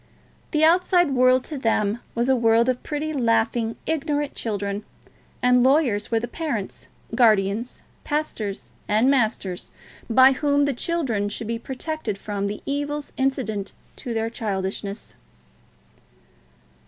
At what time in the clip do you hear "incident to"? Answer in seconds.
13.15-14.15